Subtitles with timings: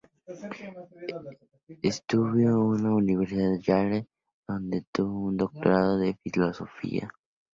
[1.83, 4.07] Estudió en la Universidad de Yale,
[4.47, 7.13] donde obtuvo su doctorado en Filosofía.